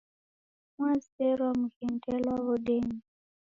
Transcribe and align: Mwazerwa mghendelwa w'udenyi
Mwazerwa 0.77 1.49
mghendelwa 1.59 2.33
w'udenyi 2.45 2.99